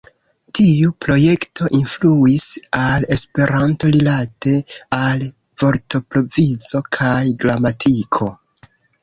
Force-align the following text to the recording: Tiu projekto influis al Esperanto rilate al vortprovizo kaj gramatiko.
Tiu 0.59 0.93
projekto 1.05 1.67
influis 1.79 2.45
al 2.83 3.05
Esperanto 3.17 3.91
rilate 3.97 4.55
al 5.01 5.23
vortprovizo 5.65 6.83
kaj 6.99 7.13
gramatiko. 7.47 8.33